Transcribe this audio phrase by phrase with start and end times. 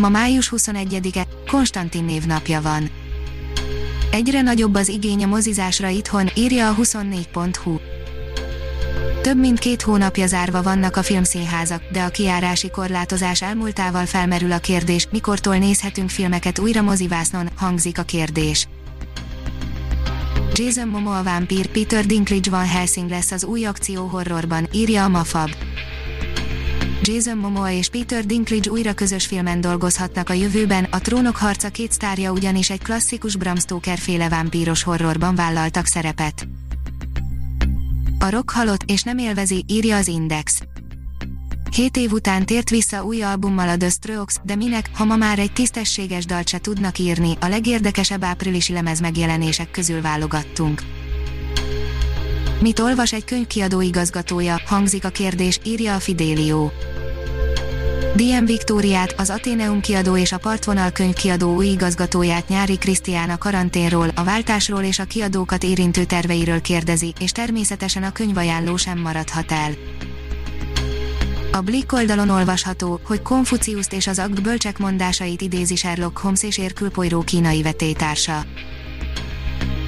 [0.00, 2.90] Ma május 21-e, Konstantin névnapja van.
[4.10, 7.78] Egyre nagyobb az igény a mozizásra itthon, írja a 24.hu.
[9.22, 14.58] Több mint két hónapja zárva vannak a filmszínházak, de a kiárási korlátozás elmúltával felmerül a
[14.58, 18.68] kérdés, mikortól nézhetünk filmeket újra mozivásznon, hangzik a kérdés.
[20.54, 25.50] Jason Momoa vámpír, Peter Dinklage Van Helsing lesz az új akció horrorban, írja a Mafab.
[27.02, 31.92] Jason Momoa és Peter Dinklage újra közös filmen dolgozhatnak a jövőben, a Trónok harca két
[31.92, 36.46] sztárja ugyanis egy klasszikus Bram Stoker féle vámpíros horrorban vállaltak szerepet.
[38.18, 40.60] A rock halott és nem élvezi, írja az Index.
[41.74, 45.38] Hét év után tért vissza új albummal a The Strokes, de minek, ha ma már
[45.38, 50.82] egy tisztességes dalt se tudnak írni, a legérdekesebb áprilisi lemez megjelenések közül válogattunk.
[52.60, 56.72] Mit olvas egy könyvkiadó igazgatója, hangzik a kérdés, írja a Fidélió.
[58.16, 64.08] DM Viktóriát, az Ateneum kiadó és a Partvonal könyvkiadó új igazgatóját Nyári Krisztián a karanténról,
[64.14, 69.72] a váltásról és a kiadókat érintő terveiről kérdezi, és természetesen a könyvajánló sem maradhat el.
[71.52, 76.58] A Blick oldalon olvasható, hogy Konfuciuszt és az Akt bölcsek mondásait idézi Sherlock Holmes és
[76.58, 76.90] Érkül
[77.24, 78.44] kínai vetétársa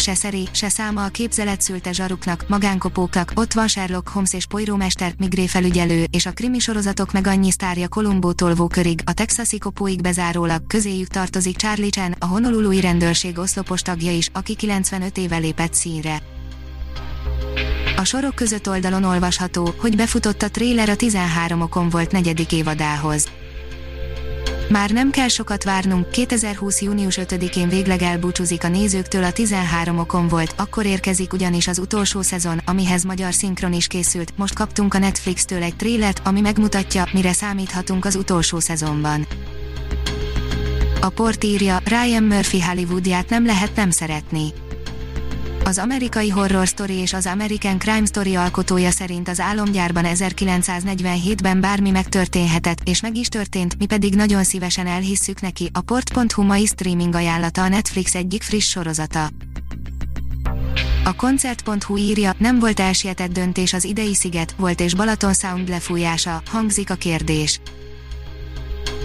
[0.00, 5.18] se szeri, se száma a képzelet szülte zsaruknak, magánkopóknak, ott van Sherlock Holmes és Poirot
[5.18, 10.66] Migré felügyelő, és a krimi sorozatok meg annyi sztárja Kolumbó tolvókörig, a texasi kopóig bezárólag,
[10.66, 16.22] közéjük tartozik Charlie Chan, a Honolului rendőrség oszlopos tagja is, aki 95 éve lépett színre.
[17.96, 23.28] A sorok között oldalon olvasható, hogy befutott a tréler a 13 okon volt negyedik évadához.
[24.70, 26.80] Már nem kell sokat várnunk, 2020.
[26.80, 32.22] június 5-én végleg elbúcsúzik a nézőktől a 13 okon volt, akkor érkezik ugyanis az utolsó
[32.22, 37.32] szezon, amihez magyar szinkron is készült, most kaptunk a Netflix-től egy trélert, ami megmutatja, mire
[37.32, 39.26] számíthatunk az utolsó szezonban.
[41.00, 44.52] A port írja, Ryan Murphy Hollywoodját nem lehet nem szeretni
[45.70, 51.90] az amerikai Horror Story és az American Crime Story alkotója szerint az álomgyárban 1947-ben bármi
[51.90, 55.70] megtörténhetett, és meg is történt, mi pedig nagyon szívesen elhisszük neki.
[55.72, 59.28] A port.hu mai streaming ajánlata a Netflix egyik friss sorozata.
[61.04, 66.42] A koncert.hu írja, nem volt elsietett döntés az idei sziget, volt és Balaton Sound lefújása,
[66.46, 67.60] hangzik a kérdés.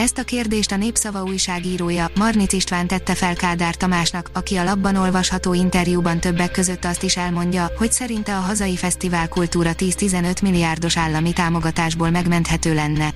[0.00, 4.96] Ezt a kérdést a Népszava újságírója, Marnic István tette fel Kádár Tamásnak, aki a labban
[4.96, 10.96] olvasható interjúban többek között azt is elmondja, hogy szerinte a hazai fesztivál kultúra 10-15 milliárdos
[10.96, 13.14] állami támogatásból megmenthető lenne.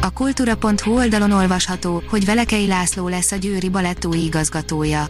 [0.00, 5.06] A kultúra.hu oldalon olvasható, hogy Velekei László lesz a Győri Balett új igazgatója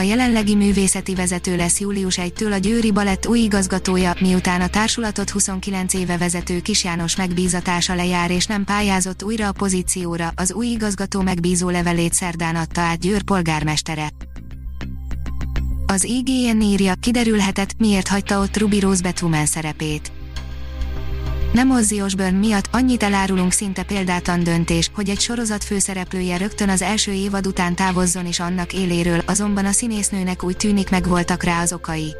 [0.00, 5.30] a jelenlegi művészeti vezető lesz július 1-től a Győri Balett új igazgatója, miután a társulatot
[5.30, 10.66] 29 éve vezető Kis János megbízatása lejár és nem pályázott újra a pozícióra, az új
[10.66, 14.10] igazgató megbízó levelét szerdán adta át Győr polgármestere.
[15.86, 20.12] Az IGN írja, kiderülhetett, miért hagyta ott Ruby Rose Batwoman szerepét.
[21.52, 26.82] Nem Ozzy Osbourne miatt annyit elárulunk szinte példátlan döntés, hogy egy sorozat főszereplője rögtön az
[26.82, 31.60] első évad után távozzon is annak éléről, azonban a színésznőnek úgy tűnik meg voltak rá
[31.62, 32.14] az okai.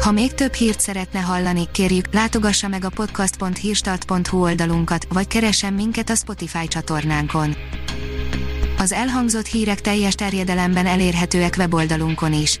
[0.00, 6.10] Ha még több hírt szeretne hallani, kérjük, látogassa meg a podcast.hírstart.hu oldalunkat, vagy keressen minket
[6.10, 7.56] a Spotify csatornánkon.
[8.78, 12.60] Az elhangzott hírek teljes terjedelemben elérhetőek weboldalunkon is.